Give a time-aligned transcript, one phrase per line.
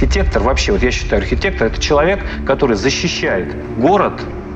[0.00, 4.12] Архитектор вообще, вот я считаю, архитектор– это человек, который защищает город,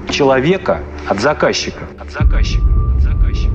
[0.08, 1.80] человека от заказчика.
[1.98, 2.64] От заказчика.
[2.94, 3.52] От заказчика.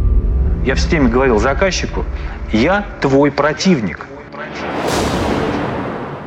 [0.66, 2.04] Я в системе говорил заказчику,
[2.52, 4.06] я твой противник.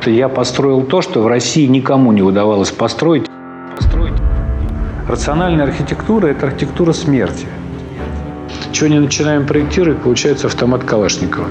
[0.03, 3.27] Я построил то, что в России никому не удавалось построить.
[3.77, 4.19] построить.
[5.07, 7.45] Рациональная архитектура– это архитектура смерти.
[8.71, 11.49] Чего не начинаем проектировать, получается автомат Калашникова.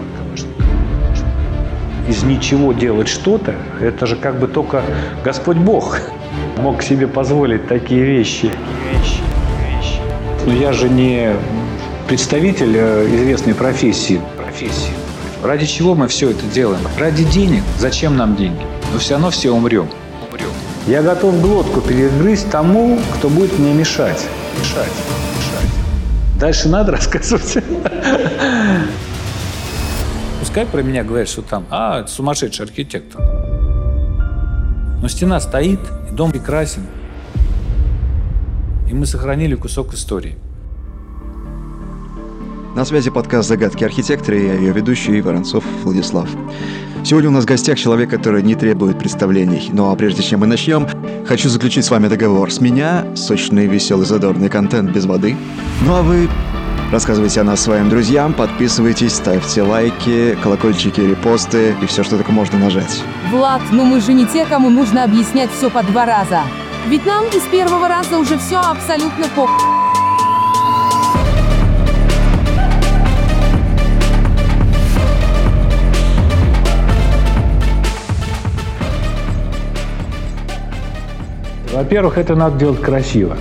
[2.09, 4.83] Из ничего делать что-то– это же как бы только
[5.25, 6.01] Господь Бог
[6.59, 8.51] мог себе позволить такие вещи.
[10.47, 11.35] Но я же не
[12.09, 14.21] представитель э, известной профессии.
[14.37, 14.93] профессии.
[15.43, 16.83] Ради чего мы все это делаем?
[16.99, 17.63] Ради денег.
[17.79, 18.63] Зачем нам деньги?
[18.93, 19.89] Но все равно все умрем.
[20.29, 20.51] умрем.
[20.87, 24.27] Я готов глотку перегрызть тому, кто будет мне мешать.
[24.59, 24.93] Мешать.
[25.37, 25.71] Мешать.
[26.39, 27.59] Дальше надо рассказывать.
[30.51, 33.23] Пускай про меня говорят, что там, а, сумасшедший архитектор.
[35.01, 35.79] Но стена стоит,
[36.11, 36.89] и дом прекрасен.
[38.91, 40.35] И мы сохранили кусок истории.
[42.75, 46.29] На связи подкаст «Загадки архитектора» и я ее ведущий Воронцов Владислав.
[47.05, 49.71] Сегодня у нас в гостях человек, который не требует представлений.
[49.73, 50.89] Ну а прежде чем мы начнем,
[51.29, 52.51] хочу заключить с вами договор.
[52.51, 55.37] С меня сочный, веселый, задорный контент без воды.
[55.87, 56.29] Ну а вы
[56.91, 62.59] рассказывайте о нас своим друзьям, подписывайтесь, ставьте лайки, колокольчики, репосты и все, что только можно
[62.59, 63.03] нажать.
[63.31, 66.43] Влад, ну мы же не те, кому нужно объяснять все по два раза.
[66.89, 69.49] Ведь нам из первого раза уже все абсолютно по...
[81.73, 83.37] Во-первых, это надо делать красиво.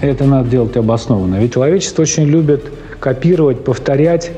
[0.00, 1.36] Это надо делать обоснованно.
[1.36, 2.64] Ведь человечество очень любит
[2.98, 4.30] копировать, повторять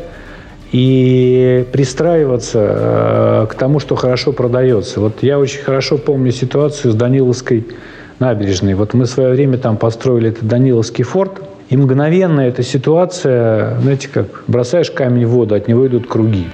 [0.72, 5.00] и пристраиваться э, к тому, что хорошо продается.
[5.00, 7.66] Вот я очень хорошо помню ситуацию с Даниловской
[8.18, 8.74] набережной.
[8.74, 14.08] Вот мы в свое время там построили этот Даниловский форт, и мгновенно эта ситуация, знаете
[14.12, 16.46] как, бросаешь камень в воду, от него идут круги.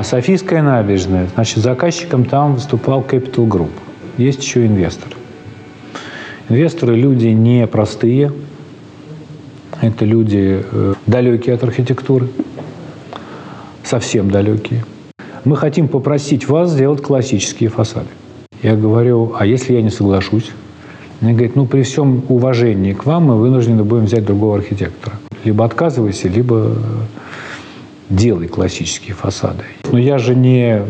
[0.00, 1.28] Софийская набережная.
[1.34, 3.70] Значит, заказчиком там выступал Capital Group.
[4.18, 5.08] Есть еще инвестор.
[6.48, 8.32] Инвесторы– люди непростые.
[9.80, 12.28] Это люди э, далекие от архитектуры.
[13.82, 14.84] Совсем далекие.
[15.44, 18.08] Мы хотим попросить вас сделать классические фасады.
[18.62, 20.50] Я говорю, а если я не соглашусь?
[21.20, 25.16] Они говорят, ну, при всем уважении к вам мы вынуждены будем взять другого архитектора.
[25.44, 26.76] Либо отказывайся, либо
[28.08, 29.64] делай классические фасады.
[29.90, 30.82] Но я же не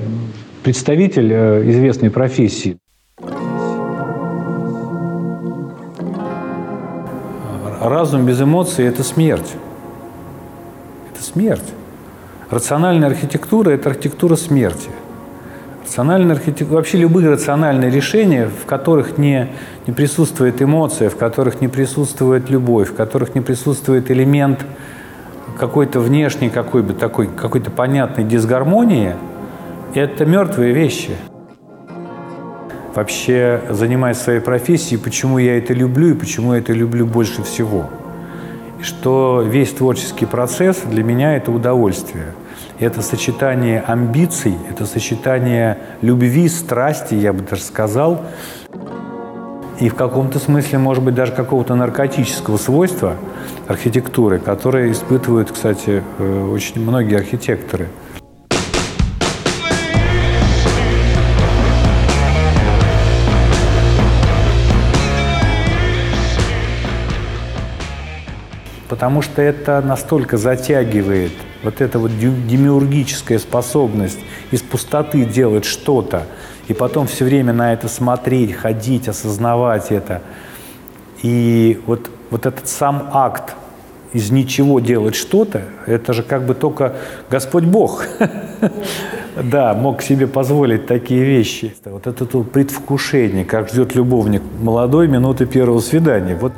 [0.63, 2.79] представитель э, известной профессии.
[7.81, 9.53] Разум без эмоций– это смерть.
[11.13, 11.73] Это смерть.
[12.49, 14.89] Рациональная архитектура– это архитектура смерти.
[15.85, 19.49] Рациональная архитектура, вообще любые рациональные решения, в которых не,
[19.87, 24.65] не присутствует эмоция, в которых не присутствует любовь, в которых не присутствует элемент–
[25.59, 29.15] какой-то внешней, какой бы такой, какой-то понятной дисгармонии,
[29.95, 31.17] это мертвые вещи.
[32.95, 37.91] Вообще, занимаясь своей профессией, почему я это люблю и почему я это люблю больше всего.
[38.81, 42.35] Что весь творческий процесс для меня– это удовольствие.
[42.79, 48.23] Это сочетание амбиций, это сочетание любви, страсти, я бы даже сказал,
[49.81, 53.17] и в каком-то смысле, может быть, даже какого-то наркотического свойства
[53.67, 57.89] архитектуры, которые испытывают, кстати, э, очень многие архитекторы.
[68.89, 71.33] Потому что это настолько затягивает
[71.65, 74.21] вот эта вот демиургическая способность
[74.53, 76.29] из пустоты делать что-то,
[76.69, 80.23] и потом все время на это смотреть, ходить, осознавать это.
[81.23, 83.55] И вот, вот этот сам акт
[84.13, 86.95] из ничего делать что-то, это же как бы только
[87.31, 88.07] Господь Бог,
[89.43, 91.75] да, мог себе позволить такие вещи.
[91.85, 96.37] Вот это то предвкушение, как ждет любовник молодой минуты первого свидания.
[96.37, 96.53] Вот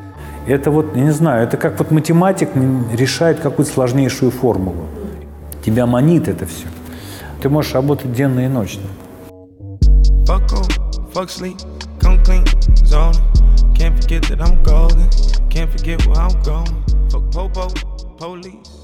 [0.47, 2.51] это вот, я не знаю, это как вот математик
[2.93, 4.85] решает какую-то сложнейшую формулу.
[5.65, 6.67] Тебя манит это все.
[7.41, 8.83] Ты можешь работать денно и ночно.
[10.27, 10.69] Fuck off,
[11.13, 11.57] fuck sleep,
[12.01, 12.45] come clean,
[12.85, 13.15] zone.
[13.75, 15.09] Can't forget that I'm golden,
[15.49, 16.85] can't forget where I'm going.
[17.11, 17.69] Fuck popo,
[18.19, 18.77] police.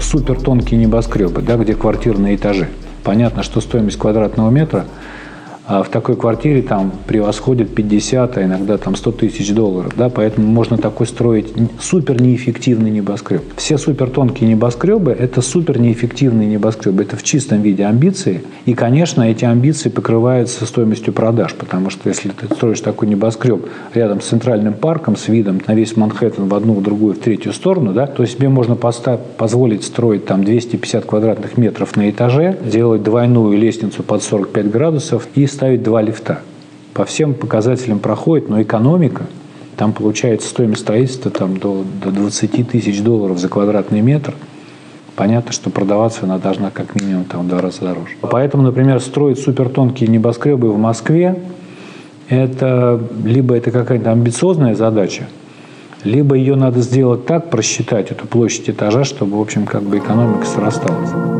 [0.00, 2.68] Супер тонкие небоскребы, да, где квартиры на этаже.
[3.02, 4.86] Понятно, что стоимость квадратного метра
[5.66, 9.92] а в такой квартире там превосходит 50, а иногда там 100 тысяч долларов.
[9.96, 10.08] Да?
[10.08, 13.42] Поэтому можно такой строить супер неэффективный небоскреб.
[13.56, 17.02] Все супер тонкие небоскребы– это супер неэффективные небоскребы.
[17.02, 18.42] Это в чистом виде амбиции.
[18.64, 24.20] И, конечно, эти амбиции покрываются стоимостью продаж, потому что если ты строишь такой небоскреб рядом
[24.20, 27.92] с центральным парком, с видом на весь Манхэттен в одну, в другую, в третью сторону,
[27.92, 34.02] да, то себе можно позволить строить там 250 квадратных метров на этаже, делать двойную лестницу
[34.02, 36.40] под 45 градусов и ставить два лифта.
[36.92, 39.26] По всем показателям проходит, но экономика,
[39.76, 44.34] там получается стоимость строительства там, до, до 20 тысяч долларов за квадратный метр.
[45.14, 48.16] Понятно, что продаваться она должна как минимум там, в два раза дороже.
[48.20, 51.40] Поэтому, например, строить супертонкие небоскребы в Москве,
[52.28, 55.26] это либо это какая-то амбициозная задача,
[56.04, 60.44] либо ее надо сделать так, просчитать эту площадь этажа, чтобы, в общем, как бы экономика
[60.44, 61.35] срасталась.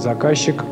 [0.00, 0.64] Заказчик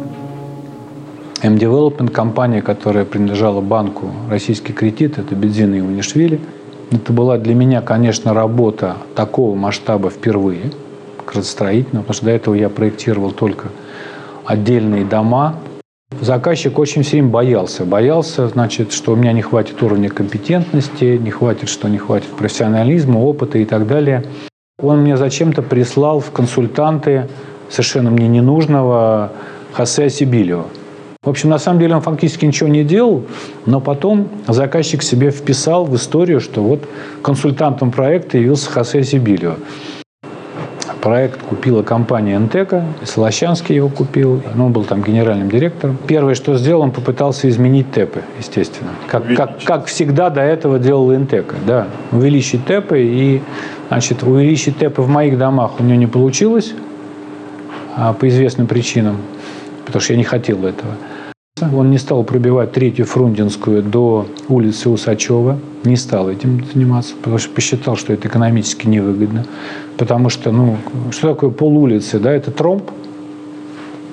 [1.43, 6.41] M-Development, компания, которая принадлежала банку «Российский кредит», это Бензин и Унишвили.
[6.91, 10.73] Это была для меня, конечно, работа такого масштаба впервые,
[11.27, 13.69] градостроительного, потому что до этого я проектировал только
[14.47, 15.57] отдельные дома.
[16.23, 17.85] Заказчик очень сильно боялся.
[17.85, 23.19] Боялся, значит, что у меня не хватит уровня компетентности, не хватит, что не хватит профессионализма,
[23.19, 24.25] опыта и так далее.
[24.81, 27.29] Он мне зачем-то прислал в консультанты
[27.71, 29.33] совершенно мне ненужного
[29.73, 30.65] Хосе Сибилио.
[31.23, 33.25] В общем, на самом деле он фактически ничего не делал,
[33.67, 36.89] но потом заказчик себе вписал в историю, что вот
[37.23, 39.57] консультантом проекта явился Хосе Сибилио.
[41.01, 45.97] Проект купила компания «Энтека», Солощанский его купил, он был там генеральным директором.
[46.07, 48.91] Первое, что сделал, он попытался изменить ТЭПы, естественно.
[49.09, 51.87] Как, как, как всегда до этого делал «Энтека», да.
[52.11, 53.43] Увеличить ТЭПы и,
[53.89, 56.75] значит, увеличить ТЭПы в моих домах у него не получилось,
[58.21, 59.17] по известным причинам,
[59.85, 60.95] потому что я не хотел этого.
[61.75, 67.51] Он не стал пробивать третью Фрунзенскую до улицы Усачева, не стал этим заниматься, потому что
[67.51, 69.45] посчитал, что это экономически невыгодно.
[69.97, 70.77] Потому что, ну,
[71.11, 72.91] что такое пол улицы, да, это тромб,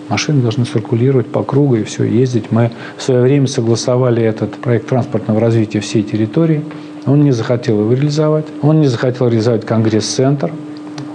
[0.08, 2.52] Машины должны циркулировать по кругу и все, ездить.
[2.52, 6.64] Мы в свое время согласовали этот проект транспортного развития всей территории.
[7.08, 8.46] Он не захотел его реализовать.
[8.62, 10.52] Он не захотел реализовать Конгресс-центр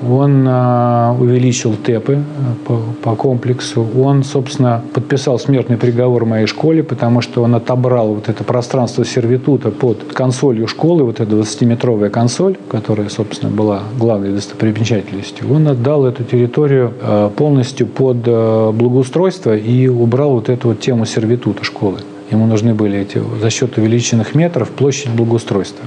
[0.09, 2.19] он а, увеличил ТЭПы э,
[2.67, 3.87] по, по комплексу.
[3.99, 9.71] Он, собственно, подписал смертный приговор моей школе, потому что он отобрал вот это пространство сервитута
[9.71, 15.53] под консолью школы, вот эта 20-метровая консоль, которая, собственно, была главной достопримечательностью.
[15.53, 21.65] Он отдал эту территорию э, полностью под благоустройство и убрал вот эту вот тему сервитута
[21.65, 21.99] школы.
[22.31, 25.85] Ему нужны были эти за счет увеличенных метров площадь благоустройства.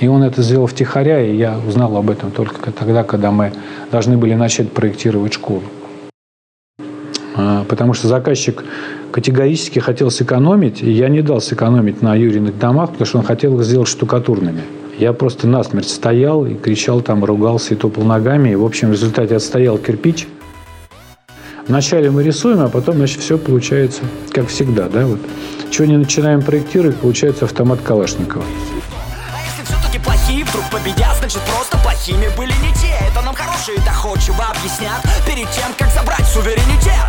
[0.00, 3.52] И он это сделал втихаря, и я узнал об этом только тогда, когда мы
[3.90, 5.62] должны были начать проектировать школу.
[7.34, 8.64] А, потому что заказчик
[9.10, 13.58] категорически хотел сэкономить, и я не дал сэкономить на Юриных домах, потому что он хотел
[13.58, 14.62] их сделать штукатурными.
[14.98, 18.50] Я просто насмерть стоял и кричал там, ругался и топал ногами.
[18.50, 20.26] И, в общем, в результате отстоял кирпич.
[21.68, 24.02] Вначале мы рисуем, а потом, значит, все получается
[24.32, 25.20] как всегда, да, вот.
[25.70, 28.42] Чего не начинаем проектировать, получается автомат Калашникова
[30.70, 35.90] победят, значит просто плохими были не те Это нам хорошие доходчиво объяснят Перед тем, как
[35.90, 37.06] забрать суверенитет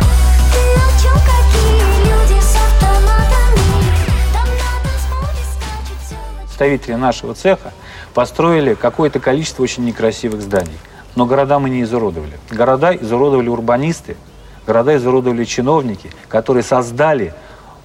[6.40, 7.72] Представители нашего цеха
[8.12, 10.76] построили какое-то количество очень некрасивых зданий.
[11.14, 12.38] Но города мы не изуродовали.
[12.50, 14.18] Города изуродовали урбанисты,
[14.66, 17.32] города изуродовали чиновники, которые создали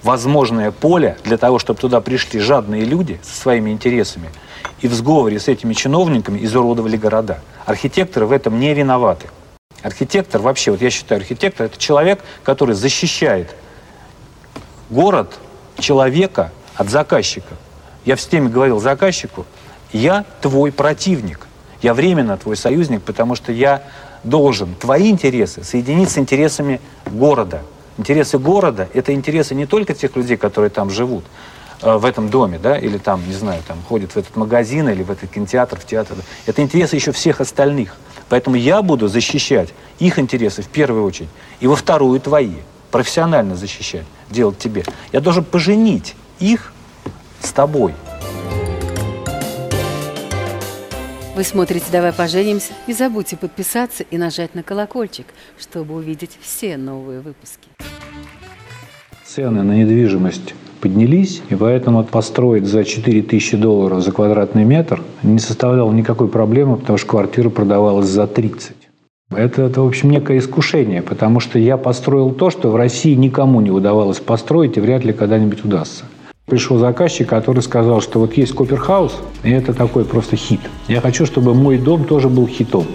[0.02, 4.28] возможное поле для того, чтобы туда пришли жадные люди со своими интересами–
[4.80, 7.40] и в сговоре с этими чиновниками изуродовали города.
[7.64, 9.28] Архитекторы в этом не виноваты.
[9.82, 13.54] Архитектор вообще, вот я считаю, архитектор это человек, который защищает
[14.90, 15.38] город,
[15.78, 17.54] человека от заказчика.
[18.04, 19.46] Я в системе говорил заказчику,
[19.92, 21.46] я твой противник,
[21.82, 23.82] я временно твой союзник, потому что я
[24.24, 27.62] должен твои интересы соединить с интересами города.
[27.98, 31.24] Интересы города– это интересы не только тех людей, которые там живут,
[31.82, 35.10] в этом доме, да, или там, не знаю, там ходит в этот магазин или в
[35.10, 36.16] этот кинотеатр, в театр.
[36.46, 37.96] Это интересы еще всех остальных.
[38.28, 41.28] Поэтому я буду защищать их интересы в первую очередь,
[41.60, 42.56] и во вторую твои.
[42.90, 44.84] Профессионально защищать, делать тебе.
[45.12, 46.72] Я должен поженить их
[47.40, 47.92] с тобой.
[51.34, 55.26] Вы смотрите «Давай поженимся» не забудьте подписаться и нажать на колокольчик,
[55.58, 57.68] чтобы увидеть все новые выпуски.
[59.26, 65.92] Цены на недвижимость поднялись, и поэтому построить за 4000 долларов за квадратный метр не составляло
[65.92, 68.76] никакой проблемы, потому что квартира продавалась за 30.
[69.30, 73.60] Это, это, в общем, некое искушение, потому что я построил то, что в России никому
[73.60, 76.04] не удавалось построить и вряд ли когда-нибудь удастся.
[76.46, 80.60] Пришел заказчик, который сказал, что вот есть Коперхаус, и это такой просто хит.
[80.86, 82.86] Я хочу, чтобы мой дом тоже был хитом.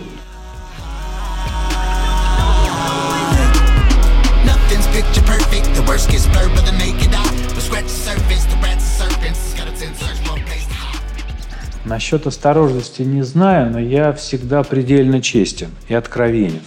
[11.91, 16.62] Насчет осторожности не знаю, но я всегда предельно честен и откровенен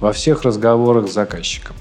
[0.00, 1.76] во всех разговорах с заказчиком.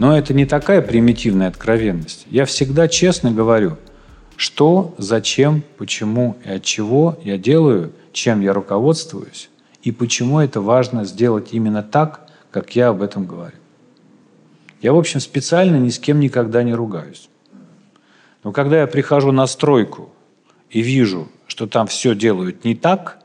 [0.00, 2.26] Но это не такая примитивная откровенность.
[2.28, 3.76] Я всегда честно говорю,
[4.34, 9.48] что, зачем, почему и от чего я делаю, чем я руководствуюсь,
[9.84, 13.58] и почему это важно сделать именно так, как я об этом говорю.
[14.82, 17.28] Я, в общем, специально ни с кем никогда не ругаюсь.
[18.42, 20.10] Но когда я прихожу на стройку
[20.68, 23.18] и вижу, что там все делают не так,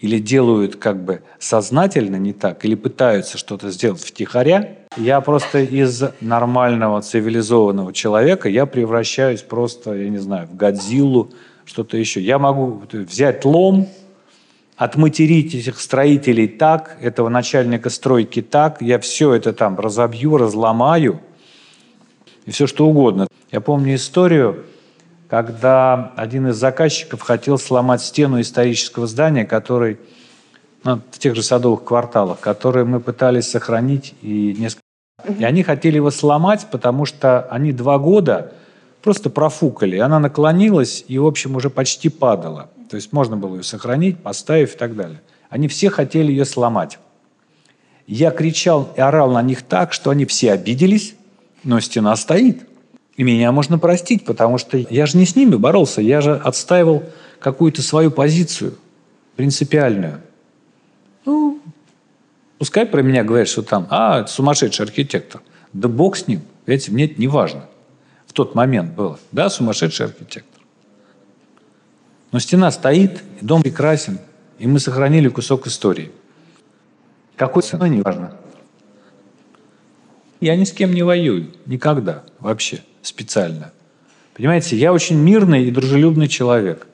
[0.00, 6.02] или делают как бы сознательно не так, или пытаются что-то сделать втихаря, я просто из
[6.20, 11.30] нормального цивилизованного человека я превращаюсь просто, я не знаю, в Годзиллу,
[11.64, 12.20] что-то еще.
[12.20, 13.88] Я могу взять лом,
[14.76, 21.20] отматерить этих строителей так, этого начальника стройки так, я все это там разобью, разломаю,
[22.46, 23.26] и все что угодно.
[23.50, 24.64] Я помню историю,
[25.28, 29.98] когда один из заказчиков хотел сломать стену исторического здания, который
[30.84, 34.82] ну, в тех же садовых кварталах, которые мы пытались сохранить и несколько.
[35.38, 38.52] И они хотели его сломать, потому что они два года
[39.02, 39.98] просто профукали.
[39.98, 42.70] Она наклонилась и, в общем, уже почти падала.
[42.88, 45.20] То есть можно было ее сохранить, поставив и так далее.
[45.50, 46.98] Они все хотели ее сломать.
[48.06, 51.14] Я кричал и орал на них так, что они все обиделись,
[51.64, 52.67] но стена стоит.
[53.18, 57.02] И меня можно простить, потому что я же не с ними боролся, я же отстаивал
[57.40, 58.78] какую-то свою позицию
[59.34, 60.20] принципиальную.
[61.24, 61.60] Ну,
[62.58, 65.40] пускай про меня говорят, что там, а, сумасшедший архитектор.
[65.72, 67.64] Да бог с ним, видите, мне это не важно.
[68.28, 70.62] В тот момент было, да, сумасшедший архитектор.
[72.30, 74.20] Но стена стоит, дом прекрасен,
[74.60, 76.12] и мы сохранили кусок истории.
[77.34, 78.36] Какой ценой, не важно.
[80.40, 83.72] Я ни с кем не воюю, никогда, вообще специально.
[84.34, 86.86] Понимаете, я очень мирный и дружелюбный человек.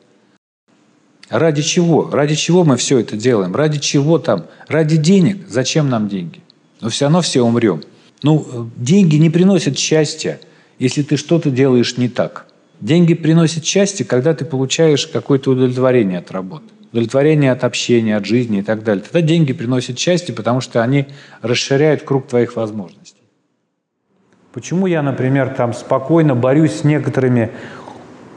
[1.29, 2.11] Ради чего?
[2.11, 3.55] Ради чего мы все это делаем?
[3.55, 4.47] Ради чего там?
[4.69, 5.49] Ради денег?
[5.49, 6.41] Зачем нам деньги?
[6.81, 7.83] Но все равно все умрем.
[8.23, 10.41] Ну, деньги не приносят счастья,
[10.79, 12.47] если ты что-то делаешь не так.
[12.81, 18.59] Деньги приносят счастье, когда ты получаешь какое-то удовлетворение от работы, удовлетворение от общения, от жизни
[18.59, 19.03] и так далее.
[19.03, 21.07] Тогда деньги приносят счастье, потому что они
[21.41, 23.14] расширяют круг твоих возможностей.
[24.55, 27.51] Почему я, например, там спокойно борюсь с некоторыми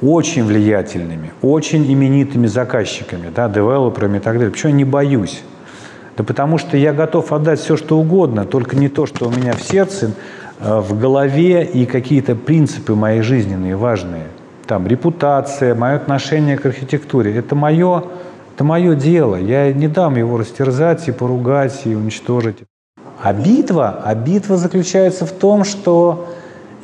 [0.01, 4.49] очень влиятельными, очень именитыми заказчиками, да, девелоперами и так далее.
[4.49, 5.43] Почему я не боюсь?
[6.17, 9.53] Да потому что я готов отдать все, что угодно, только не то, что у меня
[9.53, 10.13] в сердце,
[10.59, 14.25] э, в голове и какие-то принципы мои жизненные важные.
[14.65, 17.35] Там репутация, мое отношение к архитектуре.
[17.35, 18.05] Это мое,
[18.55, 19.35] это мое дело.
[19.35, 22.57] Я не дам его растерзать и поругать и уничтожить.
[23.21, 26.27] А битва, а битва заключается в том, что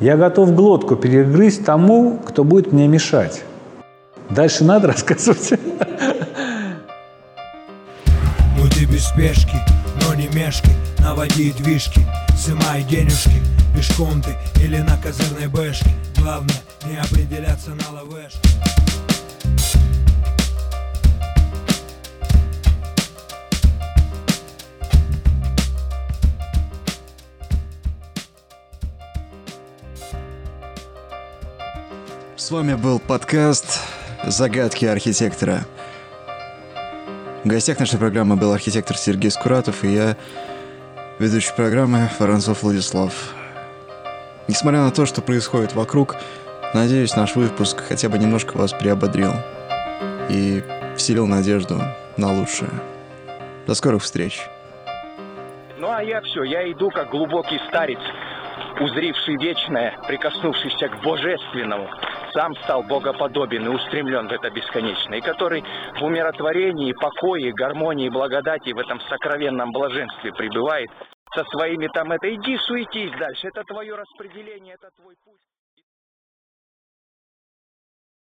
[0.00, 3.44] я готов глотку перегрызть тому, кто будет мне мешать.
[4.30, 5.52] Дальше надо рассказывать.
[8.58, 9.56] Буди без спешки,
[10.02, 12.00] но не мешки, наводи движки,
[12.36, 13.40] сымай денежки,
[13.76, 15.90] пешком ты или на козырной бэшке.
[16.20, 18.40] Главное не определяться на лавэшке.
[32.44, 33.80] С вами был подкаст
[34.22, 35.60] «Загадки архитектора».
[37.42, 40.14] В гостях нашей программы был архитектор Сергей Скуратов и я,
[41.18, 43.32] ведущий программы Воронцов Владислав.
[44.46, 46.16] Несмотря на то, что происходит вокруг,
[46.74, 49.32] надеюсь, наш выпуск хотя бы немножко вас приободрил
[50.28, 50.62] и
[50.98, 51.80] вселил надежду
[52.18, 52.68] на лучшее.
[53.66, 54.46] До скорых встреч.
[55.78, 58.00] Ну а я все, я иду как глубокий старец,
[58.78, 61.88] узривший вечное, прикоснувшийся к божественному,
[62.34, 65.64] сам стал богоподобен и устремлен в это бесконечное, и который
[65.98, 70.90] в умиротворении, покое, гармонии, благодати в этом сокровенном блаженстве пребывает
[71.34, 75.40] со своими там это, иди суетись дальше, это твое распределение, это твой путь.